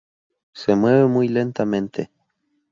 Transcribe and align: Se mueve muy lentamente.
Se 0.53 0.75
mueve 0.75 1.05
muy 1.05 1.27
lentamente. 1.27 2.09